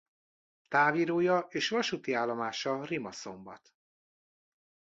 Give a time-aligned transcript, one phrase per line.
[0.67, 3.73] Távírója és vasúti állomása Rimaszombat.